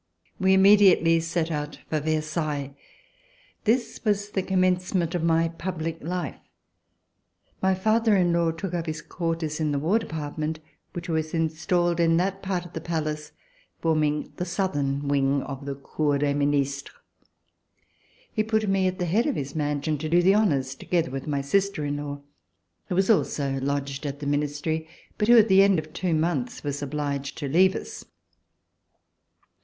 We 0.39 0.55
immediately 0.55 1.19
set 1.19 1.51
out 1.51 1.77
for 1.87 1.99
Ver 1.99 2.21
sailles. 2.21 2.73
This 3.65 4.03
was 4.03 4.31
the 4.31 4.41
commencement 4.41 5.13
of 5.13 5.21
my 5.23 5.49
public 5.49 6.01
life. 6.03 6.39
My 7.61 7.75
father 7.75 8.17
in 8.17 8.33
law 8.33 8.49
took 8.49 8.73
up 8.73 8.87
his 8.87 8.99
quarters 8.99 9.59
in 9.59 9.71
the, 9.71 9.77
VERSAILLES 9.77 9.95
INVADED 10.01 10.09
BY 10.09 10.15
THE 10.15 10.15
MOB 10.19 10.23
War 10.23 10.29
Department, 10.31 10.59
which 10.93 11.07
was 11.07 11.33
installed 11.35 11.99
in 11.99 12.17
that 12.17 12.41
part 12.41 12.65
of 12.65 12.73
the 12.73 12.81
Palace 12.81 13.31
forming 13.79 14.33
the 14.37 14.43
southern 14.45 15.07
wing 15.07 15.43
of 15.43 15.67
the 15.67 15.75
Cour 15.75 16.17
des 16.17 16.33
Ministres. 16.33 16.95
He 18.33 18.41
put 18.41 18.67
me 18.67 18.87
at 18.87 18.97
the 18.97 19.05
head 19.05 19.27
of 19.27 19.35
his 19.35 19.53
mansion 19.53 19.99
to 19.99 20.09
do 20.09 20.23
the 20.23 20.33
honors, 20.33 20.73
together 20.73 21.11
with 21.11 21.27
my 21.27 21.41
sister 21.41 21.85
in 21.85 21.97
law, 21.97 22.21
who 22.87 22.95
was 22.95 23.11
also 23.11 23.59
lodged 23.59 24.07
at 24.07 24.19
the 24.19 24.25
Ministry, 24.25 24.87
hut 25.19 25.27
who, 25.27 25.37
at 25.37 25.47
the 25.47 25.61
end 25.61 25.77
of 25.77 25.93
two 25.93 26.15
months, 26.15 26.63
was 26.63 26.81
obliged 26.81 27.37
to 27.37 27.47
leave 27.47 27.75
us. 27.75 28.03